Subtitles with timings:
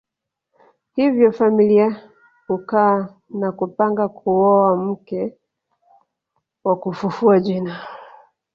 [0.95, 2.09] Hivyo familia
[2.47, 5.37] hukaa na kupanga kuoa mke
[6.63, 7.81] wa kufufua jina